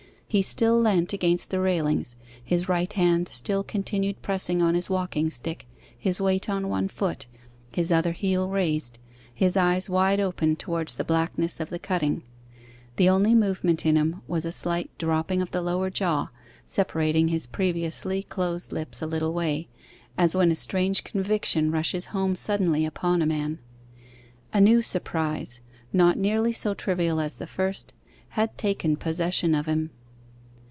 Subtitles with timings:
[0.31, 5.29] He still leant against the railings, his right hand still continued pressing on his walking
[5.29, 7.27] stick, his weight on one foot,
[7.73, 8.97] his other heel raised,
[9.35, 12.23] his eyes wide open towards the blackness of the cutting.
[12.95, 16.29] The only movement in him was a slight dropping of the lower jaw,
[16.65, 19.67] separating his previously closed lips a little way,
[20.17, 23.59] as when a strange conviction rushes home suddenly upon a man.
[24.53, 25.59] A new surprise,
[25.91, 27.91] not nearly so trivial as the first,
[28.29, 29.89] had taken possession of him.